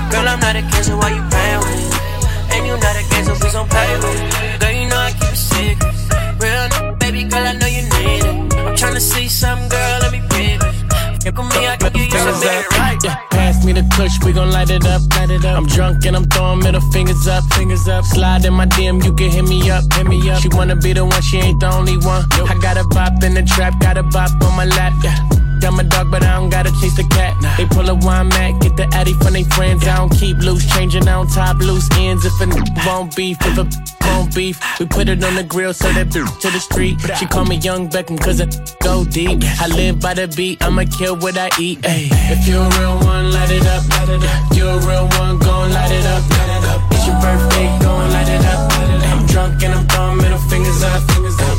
Girl, 0.09 0.25
I'm 0.25 0.41
not 0.41 0.57
a 0.57 0.63
cancer, 0.63 0.97
why 0.97 1.13
you 1.13 1.21
playing 1.29 1.61
with 1.61 1.77
it? 1.77 2.57
And 2.57 2.67
you 2.67 2.73
not 2.81 2.97
a 2.97 3.05
gangster, 3.13 3.37
please 3.37 3.53
don't 3.53 3.69
play 3.69 3.85
with 4.01 4.17
it. 4.17 4.61
Girl, 4.61 4.73
you 4.73 4.89
know 4.89 4.97
I 4.97 5.13
keep 5.13 5.29
it 5.29 5.37
secret. 5.37 5.93
Real 6.41 6.65
n- 6.73 6.97
baby 6.97 7.25
girl, 7.29 7.45
I 7.45 7.53
know 7.53 7.67
you 7.67 7.85
need 7.85 8.25
it. 8.25 8.57
I'm 8.65 8.73
tryna 8.73 9.05
see 9.05 9.29
some 9.29 9.69
girl, 9.69 9.99
let 10.01 10.11
me 10.11 10.25
baby. 10.33 10.65
Fuck 11.21 11.37
with 11.37 11.53
me, 11.53 11.69
I 11.69 11.77
can 11.77 11.93
give 11.93 12.09
you 12.09 12.17
some 12.17 12.41
right. 12.81 12.97
Yeah, 13.05 13.21
pass 13.29 13.63
me 13.63 13.75
the 13.77 13.85
kush, 13.93 14.17
we 14.25 14.33
gon' 14.33 14.51
light 14.51 14.71
it 14.71 14.87
up, 14.87 15.03
light 15.13 15.29
it 15.29 15.45
up. 15.45 15.59
I'm 15.59 15.67
drunk 15.67 16.07
and 16.07 16.17
I'm 16.17 16.25
throwing 16.33 16.61
middle 16.61 16.81
fingers 16.97 17.29
up, 17.29 17.45
fingers 17.53 17.87
up. 17.89 18.07
Slide 18.07 18.47
in 18.47 18.55
my 18.55 18.65
DM, 18.65 19.05
you 19.05 19.13
can 19.13 19.29
hit 19.29 19.45
me 19.45 19.69
up, 19.69 19.85
hit 19.93 20.07
me 20.09 20.17
up. 20.31 20.41
She 20.41 20.49
wanna 20.49 20.77
be 20.77 20.95
the 20.95 21.05
one, 21.05 21.21
she 21.21 21.37
ain't 21.37 21.61
the 21.61 21.69
only 21.77 21.99
one. 21.99 22.25
I 22.49 22.57
got 22.57 22.79
a 22.79 22.85
bop 22.89 23.23
in 23.23 23.35
the 23.35 23.43
trap, 23.43 23.79
got 23.81 23.99
a 23.99 24.03
bop 24.03 24.33
on 24.41 24.57
my 24.57 24.65
lap, 24.65 24.95
yeah. 25.05 25.38
Got 25.61 25.73
my 25.75 25.83
dog, 25.83 26.11
but 26.11 26.23
I 26.25 26.37
don't 26.37 26.51
gotta 26.51 26.71
chase 26.81 26.97
the 26.97 27.05
cat. 27.05 27.35
They 27.57 27.67
pull 27.67 27.89
a 27.89 27.95
wine 27.95 28.29
mat, 28.29 28.61
get 28.61 28.77
the 28.77 28.87
addy 28.95 29.13
from 29.15 29.33
they 29.33 29.45
friends. 29.45 29.87
I 29.87 29.97
don't 29.97 30.11
keep 30.11 30.39
loose, 30.39 30.65
changing 30.75 31.09
on 31.09 31.27
top 31.29 31.59
loose 31.59 31.89
ends. 31.97 32.25
If 32.25 32.41
a 32.41 32.45
n- 32.45 32.65
won't 32.87 33.15
beef, 33.17 33.37
if 33.41 33.59
a 33.59 33.67
won't 34.07 34.35
beef, 34.35 34.61
we 34.79 34.87
put 34.87 35.09
it 35.09 35.23
on 35.25 35.35
the 35.35 35.45
grill, 35.45 35.75
so 35.75 35.91
that 35.93 36.13
to 36.13 36.51
the 36.51 36.61
street. 36.61 37.01
She 37.19 37.27
call 37.27 37.45
me 37.45 37.57
Young 37.57 37.89
Beckham, 37.89 38.21
cause 38.21 38.41
I 38.41 38.47
go 38.83 39.05
deep. 39.05 39.43
I 39.61 39.67
live 39.69 40.01
by 40.01 40.15
the 40.15 40.29
beat, 40.29 40.63
I'ma 40.63 40.85
kill 40.97 41.17
what 41.17 41.37
I 41.37 41.51
eat. 41.59 41.85
Ay. 41.85 42.09
If 42.31 42.47
you 42.47 42.59
a 42.59 42.69
real 42.79 42.97
one, 43.01 43.33
light 43.33 43.51
it 43.51 43.67
up. 43.67 43.83
Light 43.89 44.09
it 44.09 44.25
up. 44.25 44.57
You 44.57 44.69
a 44.69 44.79
real 44.87 45.07
one, 45.19 45.39
light 45.73 45.91
it 45.91 46.07
up. 46.07 46.23
Light 46.31 46.51
it 46.57 46.65
up. 46.71 46.81
It's 46.93 47.07
your 47.07 47.19
birthday, 47.21 47.67
light 48.15 48.29
it 48.29 48.45
up. 48.45 48.71
Light 48.71 48.91
it 48.95 49.03
up. 49.05 49.19
I'm 49.19 49.27
drunk 49.27 49.63
and 49.63 49.75
I'm 49.75 49.87
throwing 49.89 50.19
middle 50.19 50.39
fingers 50.51 50.83
up. 50.83 51.03
Fingers 51.11 51.39
up. 51.41 51.59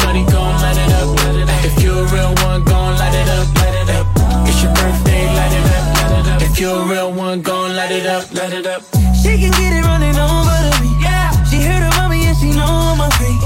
Shorty 0.00 0.24
light 0.24 0.76
it 0.76 0.92
up. 0.92 1.08
Light 1.24 1.36
it 1.36 1.48
up. 1.48 1.64
If 1.64 1.82
you 1.82 1.92
a 1.92 2.04
real 2.12 2.34
one, 2.44 2.67
If 6.58 6.62
you 6.62 6.70
a 6.70 6.88
real 6.88 7.12
one, 7.12 7.40
gon' 7.40 7.76
light 7.76 7.92
it 7.92 8.04
up. 8.04 8.34
Light 8.34 8.52
it 8.52 8.66
up. 8.66 8.82
She 9.14 9.38
can 9.38 9.52
get 9.52 9.78
it 9.78 9.84
running 9.86 10.18
over 10.18 10.58
to 10.58 10.82
me. 10.82 10.90
Yeah. 11.00 11.30
She 11.44 11.62
heard 11.62 11.86
about 11.86 12.10
me 12.10 12.26
and 12.26 12.36
she 12.36 12.50
know 12.50 12.96
my 12.98 13.08
feet. 13.14 13.38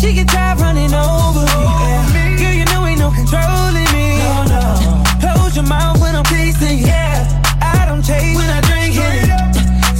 She 0.00 0.14
get 0.14 0.26
tired 0.26 0.58
running 0.60 0.94
over 0.94 1.44
me. 1.44 1.52
Yeah. 1.52 2.40
Girl, 2.40 2.54
you 2.56 2.64
know 2.64 2.86
ain't 2.86 2.98
no 2.98 3.10
controlling 3.12 3.84
me. 3.92 4.16
No, 4.24 4.48
no. 4.48 5.04
Close 5.20 5.54
your 5.54 5.66
mouth 5.66 6.00
when 6.00 6.16
I'm 6.16 6.24
tasting 6.24 6.78
you. 6.78 6.86
Yeah. 6.86 7.28
I 7.60 7.84
don't 7.84 8.02
chase 8.02 8.34
when 8.34 8.48
I 8.48 8.62
drink 8.64 8.96
it. 8.96 9.28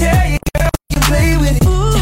Tell 0.01 0.25
you, 0.25 0.39
girl, 0.57 0.71
you 0.89 1.01
play 1.13 1.37
with 1.37 1.61
it. 1.61 1.63
Light 1.63 1.96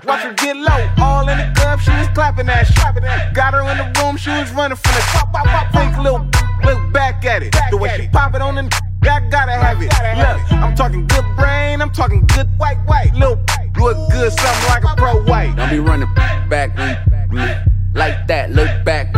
Watch 0.00 0.22
her 0.22 0.32
get 0.34 0.56
low. 0.56 0.88
All 0.98 1.28
in 1.28 1.36
the 1.36 1.52
club, 1.54 1.80
she 1.80 1.90
was 1.90 2.08
clapping 2.08 2.46
that 2.46 2.66
shit. 2.66 3.34
Got 3.34 3.54
her 3.54 3.60
in 3.60 3.76
the 3.76 4.00
room, 4.00 4.16
she 4.16 4.30
was 4.30 4.50
running 4.52 4.76
from 4.76 4.94
the 4.94 5.00
pop, 5.12 5.32
pop, 5.32 5.46
pop. 5.46 5.72
Think 5.72 5.96
little 5.98 6.26
look 6.64 6.92
back 6.92 7.24
at 7.24 7.42
it. 7.42 7.54
The 7.70 7.76
way 7.76 7.90
she 8.00 8.08
pop 8.08 8.34
it 8.34 8.40
on 8.40 8.54
the 8.54 8.62
I 9.02 9.20
gotta 9.28 9.52
have 9.52 9.82
it. 9.82 9.92
Look, 10.16 10.52
I'm 10.52 10.74
talking 10.74 11.06
good 11.06 11.24
brain, 11.36 11.82
I'm 11.82 11.90
talking 11.90 12.24
good 12.26 12.48
white, 12.56 12.78
white. 12.86 13.12
Little 13.14 13.38
look 13.76 14.10
good, 14.10 14.32
something 14.32 14.68
like 14.68 14.84
a 14.84 14.94
pro 14.96 15.22
white. 15.24 15.54
Don't 15.56 15.70
be 15.70 15.78
running 15.78 16.12
back 16.48 16.76
when 16.76 16.90
you 16.90 16.96
with 17.28 17.46
me. 17.46 17.54
Like 17.94 18.26
that, 18.28 18.52
look 18.52 18.84
back 18.84 19.12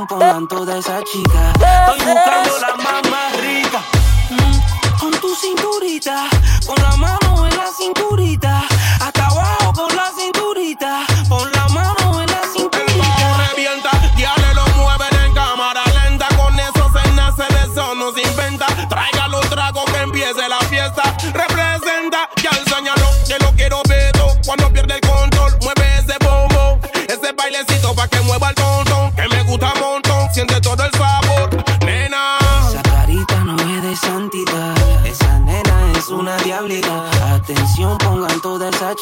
Atención, 0.00 0.06
pongan 0.06 0.48
toda 0.48 0.78
esa 0.78 1.02
chica. 1.02 1.52
Estoy 1.52 2.14
buscando 2.14 2.58
la 2.58 2.76
más, 2.76 3.10
más 3.10 3.40
rica. 3.40 3.82
Mm, 4.30 4.98
con 4.98 5.10
tu 5.20 5.34
cinturita, 5.34 6.26
con 6.66 6.76
la 6.82 6.96
mano 6.96 7.46
en 7.46 7.56
la 7.56 7.66
cinturita. 7.76 8.39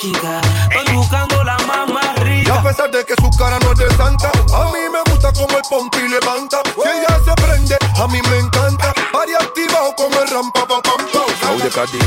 Chica. 0.00 0.40
Estoy 0.70 0.96
buscando 0.96 1.42
la 1.44 1.56
más, 1.66 1.90
más 1.90 2.16
Y 2.18 2.20
rica. 2.20 2.54
a 2.54 2.62
pesar 2.62 2.90
de 2.90 3.04
que 3.04 3.14
su 3.20 3.30
cara 3.36 3.58
no 3.60 3.72
es 3.72 3.78
de 3.78 3.96
santa, 3.96 4.30
a 4.54 4.64
mí 4.72 4.80
me 4.92 5.10
gusta 5.10 5.32
como 5.32 5.56
el 5.56 5.62
pompi 5.68 6.08
levanta. 6.08 6.58
Si 6.64 6.88
ella 6.88 7.20
se 7.24 7.34
prende, 7.42 7.76
a 7.96 8.06
mí 8.06 8.20
me 8.30 8.38
encanta. 8.38 8.92
Party 9.12 9.34
activado 9.34 9.94
como 9.96 10.20
el 10.20 10.28
rampa 10.28 10.66
pa 10.66 10.82
pam. 10.82 11.06
Claudia 11.40 11.70
Cardi, 11.70 11.98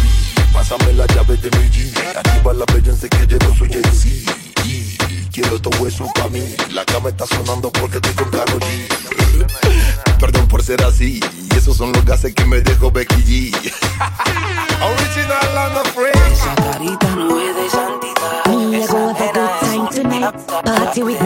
pásame 0.53 0.93
la 0.93 1.05
llave 1.07 1.37
de 1.37 1.49
mi 1.57 1.69
G. 1.69 2.17
Activa 2.17 2.53
la 2.53 2.65
se 2.95 3.09
que 3.09 3.27
llevo 3.27 3.55
su 3.55 3.65
Jay-Z. 3.65 4.31
Y 4.65 4.97
Quiero 5.31 5.61
todo 5.61 5.87
eso 5.87 6.05
pa' 6.13 6.27
mí. 6.27 6.43
La 6.71 6.83
cama 6.85 7.09
está 7.09 7.25
sonando 7.25 7.71
porque 7.71 7.97
estoy 7.97 8.13
con 8.13 8.29
Karol 8.31 8.59
G. 8.59 10.17
Perdón 10.19 10.47
por 10.47 10.61
ser 10.63 10.83
así. 10.83 11.19
Y 11.49 11.57
esos 11.57 11.77
son 11.77 11.93
los 11.93 12.03
gases 12.05 12.33
que 12.35 12.45
me 12.45 12.59
dejó 12.61 12.91
Becky 12.91 13.51
G. 13.51 13.73
Original 14.81 15.57
and 15.57 15.75
the 15.75 16.10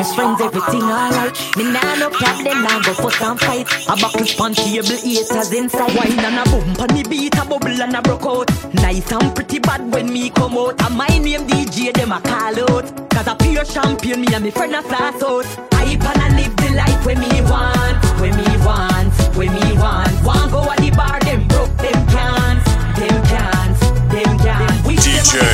Party 0.05 0.21
with 0.21 0.37
my 0.37 0.37
friends, 0.37 0.41
everything 0.41 0.83
alright. 0.83 1.57
Me 1.57 1.63
nah 1.71 1.95
no 1.95 2.09
problem, 2.09 2.63
nah 2.63 2.79
go 2.81 2.93
fuss 2.93 3.21
and 3.21 3.39
fight. 3.39 3.67
A 3.87 3.95
buckle 3.95 4.25
span 4.25 4.53
table, 4.53 4.87
haters 4.87 5.53
inside. 5.53 5.95
Wine 5.95 6.19
and 6.19 6.39
a 6.39 6.43
boom, 6.49 6.69
on 6.79 6.87
the 6.89 7.05
beat, 7.09 7.35
a 7.35 7.45
bubble 7.45 7.81
and 7.81 7.95
a 7.95 8.01
broke 8.01 8.25
out. 8.25 8.73
Nice 8.75 9.11
and 9.11 9.35
pretty 9.35 9.59
bad 9.59 9.91
when 9.93 10.11
me 10.11 10.29
come 10.29 10.57
out. 10.57 10.81
And 10.81 10.97
my 10.97 11.07
name 11.07 11.47
DJ, 11.47 11.93
them 11.93 12.11
a 12.11 12.21
call 12.21 12.59
out. 12.71 13.09
Cause 13.09 13.27
a 13.27 13.35
pure 13.35 13.63
champion, 13.63 14.21
me 14.21 14.27
and 14.33 14.43
me 14.43 14.51
friend 14.51 14.75
a 14.75 14.81
flash 14.81 15.21
out. 15.23 15.45
Hype 15.73 16.03
and 16.03 16.21
I 16.21 16.29
live 16.35 16.55
the 16.57 16.69
life 16.75 17.05
when 17.05 17.19
me 17.19 17.41
want, 17.49 17.97
when 18.19 18.35
me 18.35 18.51
want, 18.65 19.13
when 19.35 19.53
me 19.53 19.73
want. 19.77 20.13
Want 20.23 20.51
go 20.51 20.61
at 20.69 20.77
the 20.79 20.91
bar, 20.91 21.19
them 21.21 21.47
broke, 21.47 21.75
them 21.77 22.07
can't, 22.07 22.65
them 22.97 23.17
can't, 23.25 23.79
them 24.11 24.37
can't. 24.39 24.85
Wish 24.85 25.05
them 25.05 25.45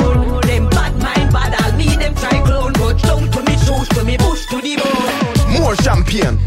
me 4.06 4.16
bush, 4.16 4.46
to 4.46 4.60
the 4.60 4.76
bone. 4.76 5.60
More 5.60 5.74
champagne, 5.76 6.38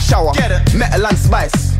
shower, 0.00 0.32
metal 0.74 1.06
and 1.06 1.16
spice. 1.16 1.75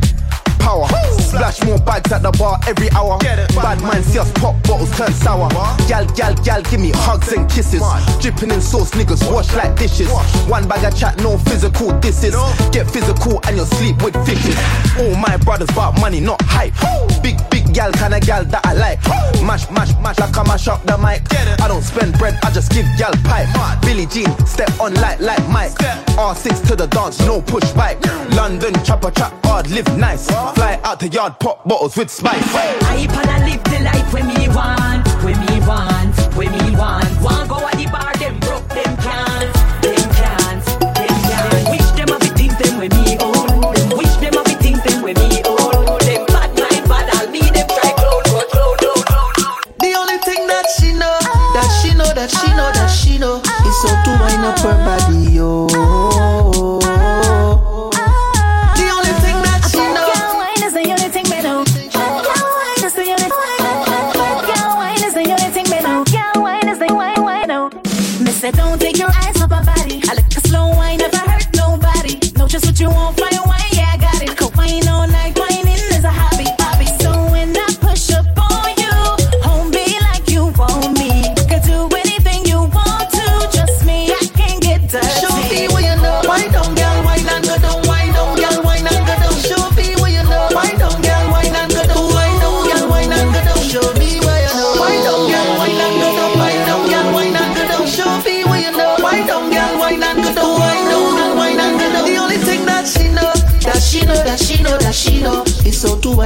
Power, 0.67 0.89
splash 1.23 1.63
more 1.63 1.79
bags 1.79 2.11
at 2.11 2.23
the 2.23 2.33
bar 2.33 2.59
every 2.67 2.91
hour. 2.91 3.17
Bad 3.21 3.81
man 3.83 4.03
see 4.03 4.19
us 4.19 4.33
pop 4.33 4.61
bottles 4.65 4.91
turn 4.97 5.13
sour. 5.13 5.49
Gal, 5.87 6.05
gal, 6.19 6.35
gal, 6.43 6.61
give 6.63 6.81
me 6.81 6.91
hugs 6.91 7.33
and 7.33 7.49
kisses. 7.49 7.81
Dripping 8.21 8.51
in 8.51 8.61
sauce, 8.61 8.91
niggas 8.91 9.23
wash 9.33 9.55
like 9.55 9.79
dishes. 9.79 10.11
One 10.51 10.67
bag 10.67 10.83
of 10.83 10.99
chat, 10.99 11.23
no 11.23 11.39
physical 11.39 11.97
disses. 12.01 12.35
Get 12.73 12.91
physical 12.91 13.39
and 13.47 13.57
you'll 13.57 13.67
sleep 13.79 14.03
with 14.03 14.17
fishes. 14.27 14.59
All 14.99 15.15
my 15.15 15.37
brothers 15.37 15.71
about 15.71 16.01
money, 16.01 16.19
not 16.19 16.43
hype. 16.43 16.75
Big, 17.23 17.39
big 17.49 17.73
gal, 17.73 17.93
kinda 17.93 18.19
gal 18.19 18.45
that 18.45 18.67
I 18.67 18.75
like. 18.75 18.99
Mash, 19.47 19.71
mash, 19.71 19.95
mash 20.03 20.19
like 20.19 20.37
I 20.37 20.43
mash 20.43 20.67
up 20.67 20.83
the 20.85 20.99
mic. 20.99 21.23
I 21.63 21.69
don't 21.69 21.83
spend 21.83 22.19
bread, 22.19 22.41
I 22.43 22.51
just 22.51 22.73
give 22.73 22.87
gal 22.99 23.15
pipe. 23.23 23.47
Billie 23.83 24.07
Jean, 24.07 24.35
step 24.45 24.73
on 24.81 24.95
like 24.95 25.21
like 25.21 25.47
Mike. 25.49 25.79
R6 26.19 26.67
to 26.67 26.75
the 26.75 26.89
dance, 26.89 27.21
no 27.21 27.41
push 27.41 27.71
bike. 27.71 28.05
London 28.33 28.75
chopper 28.83 29.13
trap 29.13 29.33
hard, 29.45 29.71
live 29.71 29.87
nice. 29.97 30.27
Fly 30.57 30.81
out 30.85 31.01
the 31.01 31.09
yard, 31.09 31.39
pop 31.39 31.69
bottles 31.69 31.99
with 31.99 32.11
spice. 32.11 32.41
Hype 32.41 33.13
and 33.13 33.31
I 33.31 33.45
live 33.45 33.63
the 33.65 33.79
life 33.85 34.09
when 34.11 34.27
me 34.27 34.49
want, 34.57 35.05
when 35.21 35.37
me 35.45 35.61
want, 35.69 36.17
when 36.33 36.51
me 36.51 36.75
want. 36.75 37.05
Want 37.21 37.45
go 37.47 37.61
at 37.61 37.77
the 37.77 37.85
bar, 37.93 38.17
them 38.17 38.41
broke, 38.41 38.65
them 38.73 38.97
can't, 39.05 39.53
them 39.85 40.01
can't, 40.17 40.65
them 40.81 41.13
can't. 41.29 41.69
Wish 41.69 41.91
them 41.93 42.09
a 42.09 42.17
be 42.19 42.33
things 42.41 42.57
them 42.57 42.81
when 42.81 42.89
me 42.89 43.21
own. 43.21 44.01
Wish 44.01 44.17
them 44.17 44.33
a 44.33 44.43
be 44.49 44.57
things 44.57 44.81
them 44.81 45.05
when 45.05 45.13
me 45.29 45.45
own. 45.45 46.01
Them 46.09 46.25
bad 46.25 46.49
mind, 46.57 46.89
bad 46.89 47.05
all 47.21 47.29
me, 47.29 47.45
them 47.53 47.69
try 47.69 47.93
clone, 48.01 48.25
clone, 48.25 48.49
clone, 48.49 48.77
clone, 48.81 49.05
clone. 49.05 49.61
The 49.85 49.93
only 49.93 50.17
thing 50.25 50.49
that 50.49 50.73
she 50.73 50.97
know, 50.97 51.21
that 51.53 51.69
she 51.85 51.93
know, 51.93 52.09
that 52.17 52.33
she 52.33 52.49
know, 52.57 52.73
that 52.73 52.89
she 52.89 53.21
know, 53.21 53.45
is 53.45 53.79
how 53.85 53.93
to 54.09 54.13
wind 54.25 54.41
up 54.41 54.57
her 54.65 54.77
body, 54.89 55.06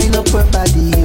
wind 0.00 0.16
up 0.16 0.28
her 0.28 0.44
body, 0.50 0.99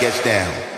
gets 0.00 0.22
down. 0.22 0.75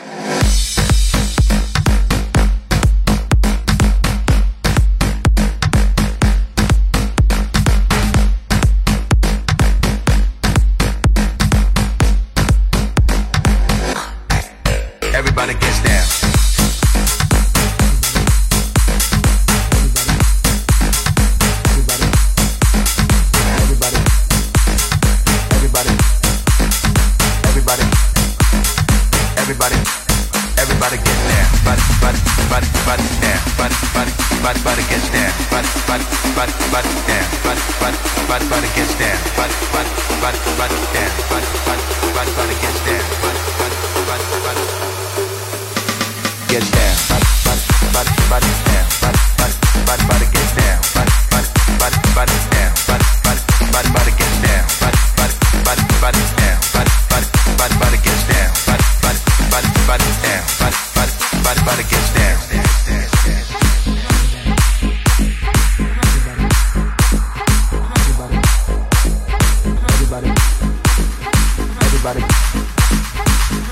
everybody, 72.08 72.24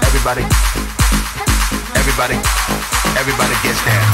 everybody, 0.04 0.42
everybody, 1.96 2.34
everybody 3.16 3.54
gets 3.62 3.84
down. 3.84 4.04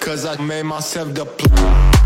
Cause 0.00 0.24
I 0.24 0.40
made 0.40 0.62
myself 0.62 1.12
the 1.12 1.26
plan. 1.26 1.97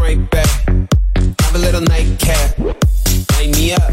right 0.00 0.30
back. 0.30 0.48
Have 1.40 1.54
a 1.54 1.58
little 1.58 1.80
nightcap. 1.80 2.58
Light 2.58 3.50
me 3.52 3.72
up. 3.72 3.92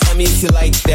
Tell 0.00 0.16
me 0.16 0.24
if 0.24 0.42
you 0.42 0.48
like 0.50 0.85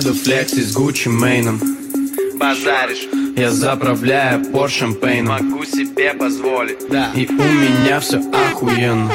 Еду 0.00 0.14
флекси 0.14 0.62
с 0.62 0.72
Гуччи 0.72 1.08
Мейном 1.08 1.60
Базаришь. 2.36 3.06
Я 3.36 3.50
заправляю 3.50 4.42
по 4.46 4.66
шампейном 4.66 5.50
Могу 5.50 5.62
себе 5.66 6.14
позволить. 6.14 6.78
Да. 6.88 7.10
И 7.14 7.26
у 7.26 7.32
меня 7.32 8.00
все 8.00 8.18
охуенно. 8.32 9.12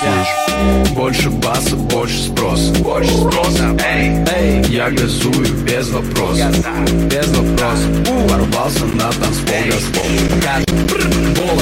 Слышь, 0.00 0.96
больше 0.96 1.30
баса, 1.30 1.76
больше 1.76 2.18
спроса. 2.24 2.74
Больше 2.82 3.12
спроса, 3.18 3.76
эй, 3.86 4.16
эй. 4.36 4.64
Я 4.64 4.90
газую 4.90 5.46
без 5.62 5.90
вопросов. 5.90 6.56
Без 7.08 7.28
вопросов. 7.28 7.88
Ворвался 8.28 8.84
на 8.84 9.12
танцпол, 9.12 9.62
газпол. 10.42 11.60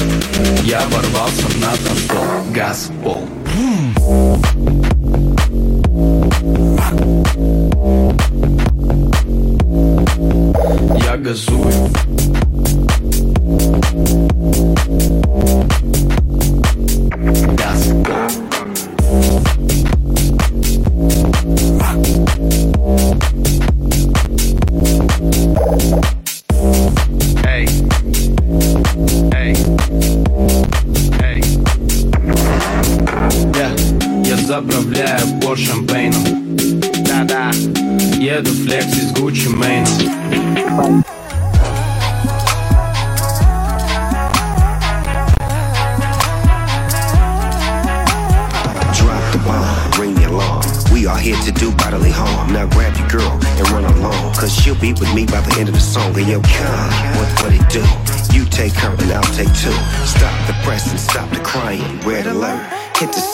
Я 0.63 0.81
ворвался 0.87 1.47
на 1.59 1.71
танцпол, 1.85 2.51
газпол 2.51 3.16
Besuch. 11.27 12.06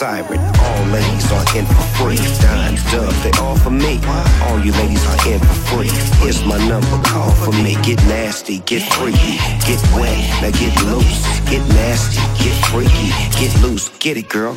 Siren. 0.04 0.42
All 0.60 0.86
ladies 0.92 1.32
are 1.32 1.48
in 1.58 1.66
for 1.66 1.88
free. 1.98 2.20
Dime, 2.44 2.76
dub, 2.92 3.14
they 3.24 3.32
all 3.40 3.56
for 3.56 3.70
me. 3.70 4.02
All 4.44 4.60
you 4.60 4.74
ladies 4.74 5.04
are 5.08 5.32
in 5.32 5.40
for 5.40 5.58
free. 5.70 5.92
Here's 6.22 6.44
my 6.44 6.60
number, 6.68 6.98
call 7.08 7.32
for 7.32 7.54
me. 7.64 7.78
Get 7.88 8.00
nasty, 8.12 8.60
get 8.72 8.84
freaky, 8.96 9.38
get 9.68 9.80
wet, 9.96 10.20
now 10.42 10.52
get 10.60 10.74
loose. 10.84 11.20
Get 11.50 11.64
nasty, 11.80 12.20
get 12.44 12.56
freaky, 12.68 13.10
get 13.40 13.52
loose. 13.64 13.88
Get 14.00 14.18
it, 14.18 14.28
girl. 14.28 14.56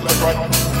black 0.00 0.22
right 0.22 0.36
white. 0.38 0.71